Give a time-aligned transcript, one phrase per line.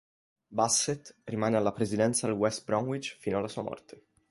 [0.49, 4.05] Bassett rimane alla presidenza del West Bromwich fino alla sua morte.